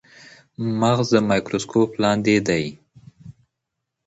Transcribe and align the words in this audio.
مغز 0.79 1.07
د 1.13 1.15
مایکروسکوپ 1.29 1.89
لاندې 2.03 2.35
دی. 2.47 2.65